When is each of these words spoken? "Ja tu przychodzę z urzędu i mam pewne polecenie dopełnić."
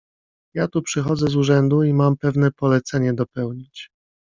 "Ja 0.55 0.67
tu 0.67 0.81
przychodzę 0.81 1.27
z 1.27 1.35
urzędu 1.35 1.83
i 1.83 1.93
mam 1.93 2.17
pewne 2.17 2.51
polecenie 2.51 3.13
dopełnić." 3.13 3.89